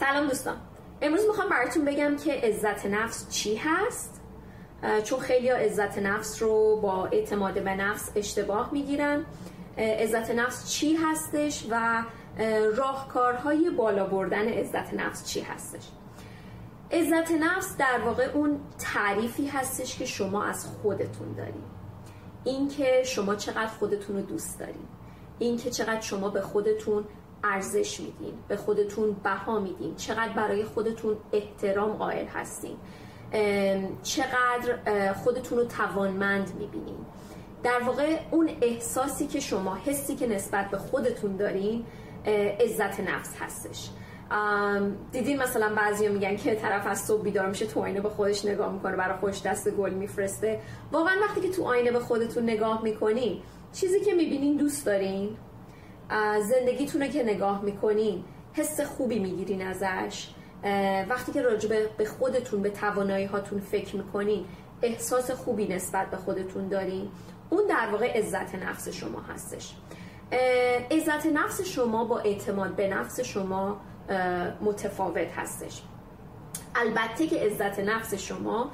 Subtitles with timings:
[0.00, 0.56] سلام دوستان.
[1.02, 4.20] امروز می‌خوام براتون بگم که عزت نفس چی هست؟
[5.04, 9.24] چون خیلی ها عزت نفس رو با اعتماد به نفس اشتباه می‌گیرن.
[9.78, 12.02] عزت نفس چی هستش و
[12.76, 15.88] راهکارهای بالا بردن عزت نفس چی هستش؟
[16.92, 21.80] عزت نفس در واقع اون تعریفی هستش که شما از خودتون دارید
[22.44, 24.88] اینکه شما چقدر خودتون رو دوست دارید
[25.38, 27.04] اینکه چقدر شما به خودتون
[27.44, 29.96] ارزش میدین به خودتون بها میدین.
[29.96, 32.76] چقدر برای خودتون احترام قائل هستین.
[34.02, 36.98] چقدر خودتون رو توانمند می‌بینین.
[37.62, 41.84] در واقع اون احساسی که شما حسی که نسبت به خودتون دارین
[42.60, 43.90] عزت نفس هستش.
[45.12, 48.72] دیدین مثلا بعضیا میگن که طرف از صبح بیدار میشه تو آینه به خودش نگاه
[48.72, 50.60] می‌کنه برای خودش دست گل میفرسته.
[50.92, 55.36] واقعا وقتی که تو آینه به خودتون نگاه می‌کنین چیزی که می‌بینین دوست دارین.
[56.42, 60.28] زندگیتون رو که نگاه می‌کنین حس خوبی می‌گیرین ازش.
[61.08, 64.44] وقتی که راجع به خودتون به توانایی هاتون فکر می‌کنین
[64.82, 67.08] احساس خوبی نسبت به خودتون دارین
[67.50, 69.74] اون در واقع عزت نفس شما هستش.
[70.90, 73.80] عزت نفس شما با اعتماد به نفس شما
[74.60, 75.82] متفاوت هستش.
[76.74, 78.70] البته که عزت نفس شما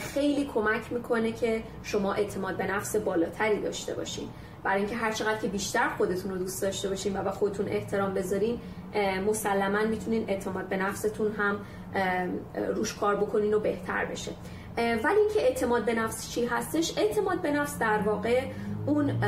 [0.00, 4.28] خیلی کمک می‌کنه که شما اعتماد به نفس بالاتری داشته باشین.
[4.62, 8.14] برای اینکه هر چقدر که بیشتر خودتون رو دوست داشته باشین و به خودتون احترام
[8.14, 8.60] بذارین
[9.26, 11.60] مسلما می‌تونین اعتماد به نفستون هم
[12.74, 14.32] روش کار بکنین و بهتر بشه.
[14.76, 18.42] ولی اینکه اعتماد به نفس چی هستش؟ اعتماد به نفس در واقع
[18.86, 19.20] اون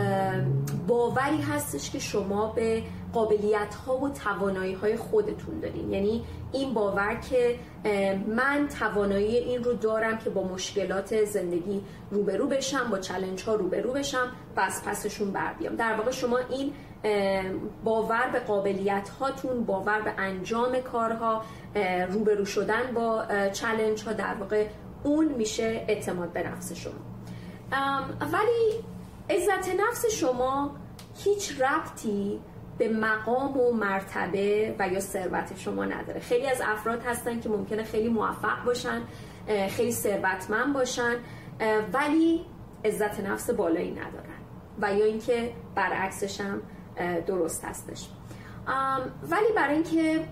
[0.91, 5.92] باوری هستش که شما به قابلیت ها و توانایی های خودتون دارین.
[5.92, 7.58] یعنی این باور که
[8.27, 13.92] من توانایی این رو دارم که با مشکلات زندگی روبرو بشم با چلنج ها روبرو
[13.92, 15.76] بشم و از پسشون بر بیام.
[15.76, 16.72] در واقع شما این
[17.84, 21.42] باور به قابلیت هاتون باور به انجام کارها
[22.12, 24.66] روبرو شدن با چلنج ها در واقع
[25.03, 26.92] اون میشه اعتماد به نفس شما.
[28.32, 28.84] ولی
[29.31, 30.76] عزت نفس شما
[31.25, 32.41] هیچ ربطی
[32.78, 36.20] به مقام و مرتبه و یا ثروت شما نداره.
[36.20, 39.03] خیلی از افراد هستن که ممکنه خیلی موفق باشن
[39.69, 41.14] خیلی ثروتمند باشن
[41.92, 42.47] ولی
[42.84, 44.41] عزت نفس بالایی ندارن
[44.82, 46.62] و یا اینکه برعکسش هم
[47.26, 48.09] درست هستش.
[49.22, 50.25] ولی برای اینکه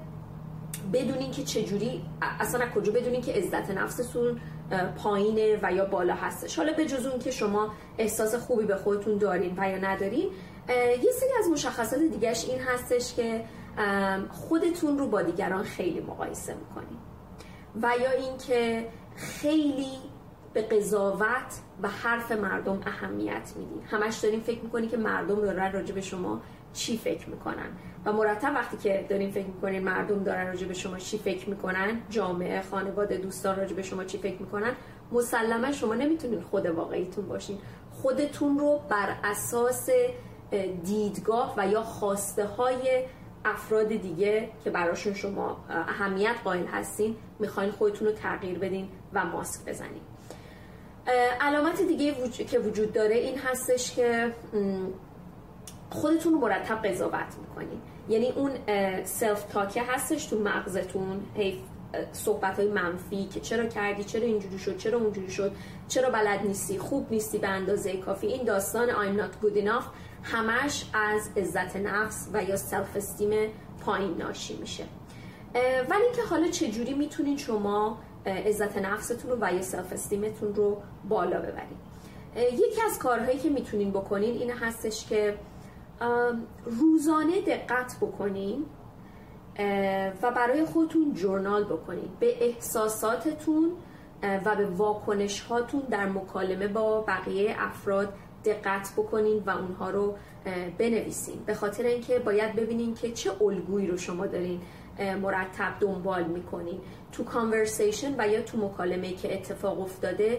[0.92, 2.02] بدونین که چجوری
[2.40, 4.40] اصلا کجا بدونین که عزت نفستون
[4.96, 6.58] پایینه و یا بالا هستش.
[6.58, 10.30] حالا به جز اون که شما احساس خوبی به خودتون دارین و یا ندارین
[10.68, 13.44] یه سری از مشخصات دیگرش این هستش که
[14.30, 16.98] خودتون رو با دیگران خیلی مقایسه می‌کنین
[17.82, 19.92] و یا اینکه خیلی
[20.52, 25.94] به قضاوت و حرف مردم اهمیت میدین همش دارین فکر می‌کنی که مردم دارن راجع
[25.94, 26.40] به شما
[26.72, 27.68] چی فکر می‌کنن.
[28.04, 32.02] و مرتب وقتی که دارین فکر می‌کنین مردم دارن راجع به شما چی فکر می‌کنن
[32.10, 34.72] جامعه خانواده دوستان راجع به شما چی فکر می‌کنن
[35.12, 37.58] مسلما شما نمی‌تونین خود واقعیتون باشین.
[38.02, 39.88] خودتون رو بر اساس
[40.84, 43.04] دیدگاه و یا خواسته های
[43.44, 49.64] افراد دیگه که براشون شما اهمیت قائل هستین می‌خواین خودتون رو تغییر بدین و ماسک
[49.64, 50.02] بزنین.
[51.40, 54.34] علامت دیگه که وجود داره این هستش که
[55.90, 57.80] خودتون رو مرتب قضاوت می‌کنین.
[58.08, 58.50] یعنی اون
[59.04, 61.62] سلف تاکه هستش تو مغزتون هی
[62.12, 65.52] صحبت های منفی که چرا کردی چرا اینجوری شد چرا اونجوری شد
[65.88, 69.84] چرا بلد نیستی خوب نیستی به اندازه کافی این داستان I'm not good enough
[70.22, 73.30] همش از عزت نفس و یا self esteem
[73.84, 74.84] پایین ناشی میشه.
[75.90, 80.82] ولی اینکه حالا چجوری می‌تونین شما عزت نفستون رو و یا self esteem تون رو
[81.08, 81.88] بالا ببرید
[82.36, 85.38] یکی از کارهایی که می‌تونین بکنین این هستش که
[86.64, 88.66] روزانه دقت بکنین
[90.22, 92.08] و برای خودتون جورنال بکنین.
[92.20, 93.72] به احساساتتون
[94.22, 98.12] و به واکنش هاتون در مکالمه با بقیه افراد
[98.44, 100.14] دقت بکنین و اونها رو
[100.78, 101.42] بنویسین.
[101.46, 104.60] به خاطر اینکه باید ببینین که چه الگویی رو شما دارین
[105.22, 106.80] مرتب دنبال می‌کنین.
[107.12, 110.38] تو کانورسیشن و یا تو مکالمه که اتفاق افتاده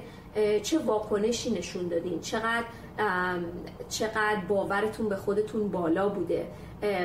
[0.64, 2.64] چه واکنشی نشون دادین؟ چقدر
[3.90, 6.48] چقدر باورتون به خودتون بالا بوده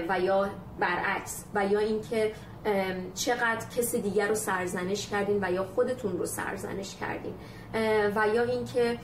[0.09, 0.49] و یا
[0.79, 2.33] برعکس؟ و یا اینکه
[3.15, 7.35] چقدر کسی دیگر رو سرزنش کردین و یا خودتون رو سرزنش کردین؟
[8.17, 8.99] و یا اینکه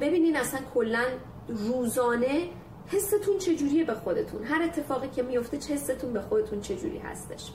[0.00, 1.04] ببینین اصلا کلا
[1.48, 2.48] روزانه
[2.86, 7.52] حستون چجوریه به خودتون؟ هر اتفاقی که میفته چه حستون به خودتون چجوری هستش؟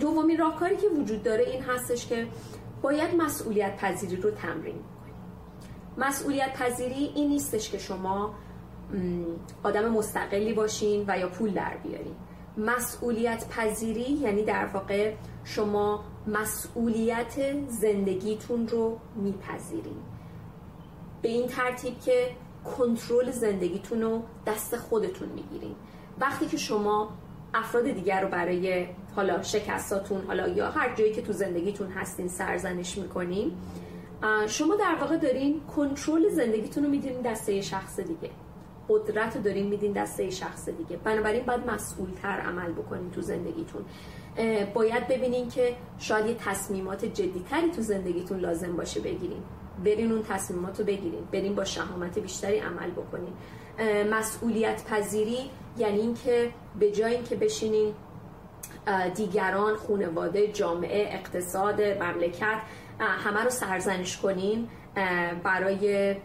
[0.00, 2.26] دومین راهکاری که وجود داره این هستش که
[2.82, 5.14] باید مسئولیت پذیری رو تمرین کنید.
[5.98, 8.34] مسئولیت پذیری این نیستش که شما
[9.62, 12.14] آدم مستقلی باشین و یا پول در بیارین.
[12.56, 15.14] مسئولیت پذیری یعنی در واقع
[15.44, 20.09] شما مسئولیت زندگیتون رو میپذیرین.
[21.22, 22.28] به این ترتیب که
[22.76, 25.74] کنترل زندگیتون رو دست خودتون می‌گیرین.
[26.20, 27.10] وقتی که شما
[27.54, 28.86] افراد دیگر رو برای
[29.16, 33.52] حالا شکستاتون حالا یا هر جایی که تو زندگیتون هستین سرزنش می‌کنین
[34.46, 38.30] شما در واقع دارین کنترل زندگیتون رو میدین دسته شخص دیگه.
[38.88, 40.96] قدرت دارین میدین دسته شخص دیگه.
[40.96, 43.84] بنابراین باید مسئولتر عمل بکنین تو زندگیتون.
[44.74, 49.42] باید ببینین که شاید تصمیمات جدیتری تو زندگیتون لازم باشه بگیرین.
[49.84, 51.24] برین اون تصمیمات رو بگیرین.
[51.32, 53.32] برین با شهامت بیشتری عمل بکنین.
[54.10, 57.94] مسئولیت پذیری یعنی اینکه به جای اینکه بشینین
[59.14, 62.58] دیگران خانواده جامعه اقتصاد مملکت
[62.98, 64.68] همه رو سرزنش کنین
[65.44, 66.16] برای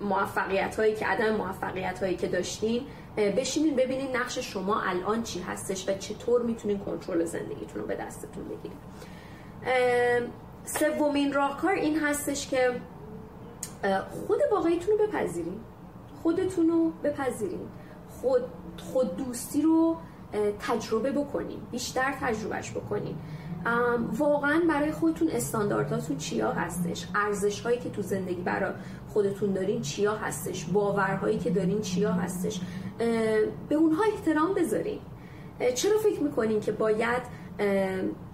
[0.00, 2.82] موفقیت هایی که عدم موفقیت هایی که داشتین.
[3.16, 8.44] بشینین ببینین نقش شما الان چی هستش و چطور می‌تونین کنترل زندگیتون رو به دستتون
[8.44, 8.78] بگیرین.
[10.66, 12.70] سومین راهکار این هستش که
[14.26, 15.60] خود واقعیتون رو بپذیرین.
[16.22, 17.68] خودتون رو بپذیرین.
[18.20, 18.42] خود,
[18.92, 19.96] خود دوستی رو
[20.60, 21.58] تجربه بکنین.
[21.70, 23.16] بیشتر تجربهش بکنین.
[24.12, 28.72] واقعا برای خودتون استاندارداتون چیا هستش؟ ارزش هایی که تو زندگی برای
[29.12, 32.60] خودتون دارین چیا هستش؟ باورهایی که دارین چیا هستش؟
[33.68, 34.98] به اونها احترام بذارین.
[35.74, 37.22] چرا فکر می‌کنین که باید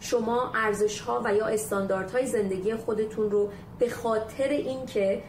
[0.00, 5.22] شما ارزش ها و یا استانداردهای زندگی خودتون رو به خاطر اینکه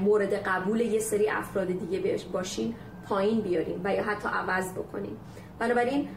[0.00, 2.74] مورد قبول یه سری افراد دیگه باشین
[3.08, 5.16] پایین بیارین و یا حتی عوض بکنین.
[5.58, 6.08] بنابراین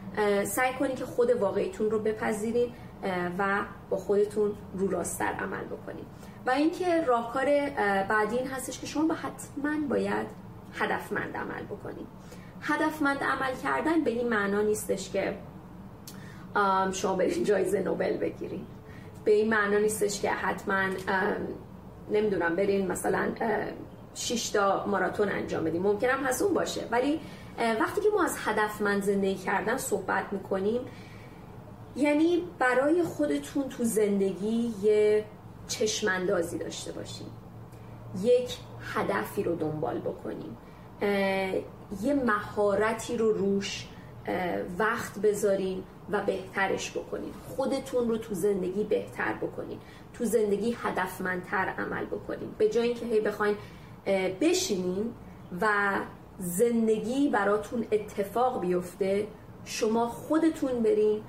[0.44, 2.72] سعی کنین که خود واقعیتون رو بپذیرین
[3.38, 6.04] و با خودتون رو راستر عمل بکنین.
[6.46, 7.44] و اینکه راهکار
[8.08, 10.26] بعدی این هستش که شما با حتما باید
[10.72, 12.06] هدفمند عمل بکنین.
[12.60, 15.38] هدفمند عمل کردن به این معنا نیستش که
[16.92, 18.66] شما برین جایزه نوبل بگیرین.
[19.24, 20.88] به این معنا نیستش که حتما
[22.10, 23.32] نمی‌دونم برین مثلا
[24.14, 26.88] 6 تا ماراتون انجام بدیم ممکنم هست اون باشه.
[26.90, 27.20] ولی
[27.80, 30.80] وقتی که ما از هدفمند زندگی کردن صحبت می‌کنیم
[31.96, 35.24] یعنی برای خودتون تو زندگی یه
[35.68, 37.26] چشماندازی داشته باشیم
[38.22, 38.56] یک
[38.94, 40.56] هدفی رو دنبال بکنیم
[42.02, 43.88] یه مهارتی رو روش
[44.78, 45.84] وقت بذارین.
[46.10, 47.32] و بهترش بکنین.
[47.56, 49.78] خودتون رو تو زندگی بهتر بکنین.
[50.14, 52.54] تو زندگی هدفمندتر عمل بکنین.
[52.58, 53.56] به جای اینکه هی بخواین
[54.40, 55.12] بشینین
[55.60, 55.68] و
[56.38, 59.26] زندگی براتون اتفاق بیفته
[59.64, 61.22] شما خودتون برین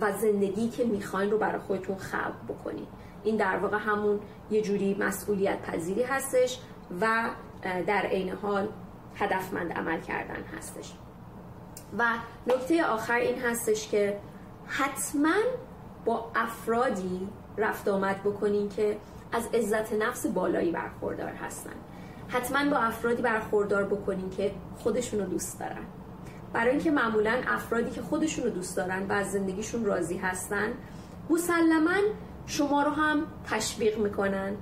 [0.00, 2.86] و زندگی که می‌خواین رو برای خودتون خلق بکنین.
[3.24, 4.20] این در واقع همون
[4.50, 6.60] یه جوری مسئولیت پذیری هستش
[7.00, 7.30] و
[7.62, 8.68] در عین حال
[9.14, 10.92] هدفمند عمل کردن هستش.
[11.98, 12.04] و
[12.46, 14.18] نکته آخر این هستش که
[14.66, 15.34] حتما
[16.04, 18.96] با افرادی رفت آمد بکنین که
[19.32, 21.72] از عزت نفس بالایی برخوردار هستن.
[22.28, 25.84] حتما با افرادی برخوردار بکنین که خودشون رو دوست دارن.
[26.52, 30.72] برای اینکه معمولا افرادی که خودشون رو دوست دارن و از زندگیشون راضی هستن
[31.30, 31.96] مسلما
[32.46, 34.56] شما رو هم تشویق می‌کنن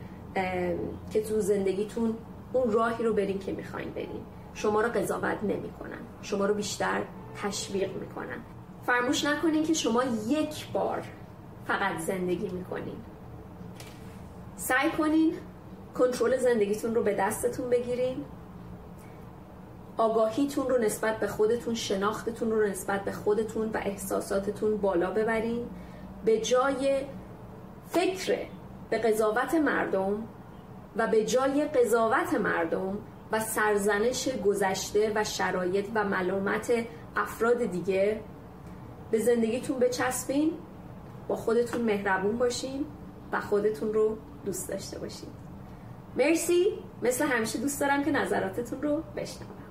[1.10, 2.16] که تو زندگیتون
[2.52, 4.22] اون راهی رو برین که می‌خواین برین.
[4.54, 5.98] شما رو قضاوت نمی‌کنن.
[6.22, 7.02] شما رو بیشتر
[7.42, 8.38] تشویق می‌کنن.
[8.86, 11.02] فرموش نکنین که شما یک بار
[11.66, 12.96] فقط زندگی می‌کنین.
[14.56, 15.34] سعی کنین
[15.94, 18.24] کنترل زندگیتون رو به دستتون بگیرین.
[19.96, 25.66] آگاهیتون رو نسبت به خودتون شناختتون رو نسبت به خودتون و احساساتتون بالا ببرین.
[26.24, 27.04] به جای
[27.88, 28.46] فکر
[28.90, 30.28] به قضاوت مردم
[30.96, 32.98] و به جای قضاوت مردم
[33.32, 36.72] و سرزنش گذشته و شرایط و ملامت
[37.16, 38.20] افراد دیگه
[39.10, 40.52] به زندگیتون بچسبین
[41.28, 42.86] با خودتون مهربون باشین
[43.32, 45.28] و خودتون رو دوست داشته باشین.
[46.16, 46.66] مرسی.
[47.02, 49.65] مثل همیشه دوست دارم که نظراتتون رو بشنوم.